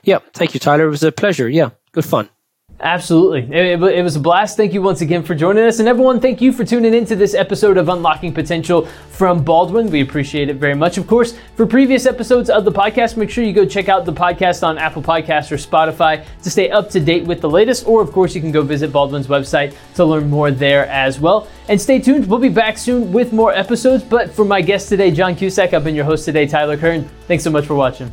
Yeah, 0.03 0.19
thank 0.33 0.53
you, 0.53 0.61
Tyler. 0.61 0.87
It 0.87 0.91
was 0.91 1.03
a 1.03 1.11
pleasure. 1.11 1.49
Yeah, 1.49 1.71
good 1.91 2.05
fun. 2.05 2.29
Absolutely. 2.79 3.55
It, 3.55 3.81
it, 3.81 4.01
was 4.03 4.17
a 4.17 4.19
blast. 4.19 4.57
Thank 4.57 4.73
you 4.73 4.81
once 4.81 4.99
again 4.99 5.23
for 5.23 5.33
joining 5.33 5.63
us. 5.63 5.79
And 5.79 5.87
everyone, 5.87 6.19
thank 6.19 6.41
you 6.41 6.51
for 6.51 6.65
tuning 6.65 6.93
into 6.93 7.15
this 7.15 7.33
episode 7.33 7.77
of 7.77 7.87
Unlocking 7.87 8.33
Potential 8.33 8.85
from 9.09 9.45
Baldwin. 9.45 9.89
We 9.89 10.01
appreciate 10.01 10.49
it 10.49 10.57
very 10.57 10.75
much. 10.75 10.97
Of 10.97 11.07
course, 11.07 11.37
for 11.55 11.65
previous 11.65 12.05
episodes 12.05 12.49
of 12.49 12.65
the 12.65 12.71
podcast, 12.71 13.15
make 13.15 13.29
sure 13.29 13.45
you 13.45 13.53
go 13.53 13.65
check 13.65 13.87
out 13.87 14.03
the 14.03 14.11
podcast 14.11 14.61
on 14.61 14.77
Apple 14.77 15.01
Podcasts 15.01 15.51
or 15.51 15.55
Spotify 15.55 16.25
to 16.43 16.49
stay 16.51 16.69
up 16.69 16.89
to 16.89 16.99
date 16.99 17.23
with 17.23 17.39
the 17.39 17.49
latest. 17.49 17.87
Or, 17.87 18.01
of 18.01 18.11
course, 18.11 18.35
you 18.35 18.41
can 18.41 18.51
go 18.51 18.61
visit 18.61 18.91
Baldwin's 18.91 19.27
website 19.27 19.73
to 19.95 20.03
learn 20.03 20.29
more 20.29 20.51
there 20.51 20.85
as 20.87 21.17
well. 21.17 21.47
And 21.69 21.81
stay 21.81 21.99
tuned. 21.99 22.27
We'll 22.27 22.39
be 22.39 22.49
back 22.49 22.77
soon 22.77 23.13
with 23.13 23.31
more 23.31 23.53
episodes. 23.53 24.03
But 24.03 24.31
for 24.31 24.43
my 24.43 24.61
guest 24.61 24.89
today, 24.89 25.11
John 25.11 25.35
Cusack, 25.35 25.73
I've 25.73 25.85
been 25.85 25.95
your 25.95 26.05
host 26.05 26.25
today, 26.25 26.45
Tyler 26.45 26.75
Kern. 26.75 27.09
Thanks 27.27 27.45
so 27.45 27.51
much 27.51 27.65
for 27.65 27.75
watching. 27.75 28.11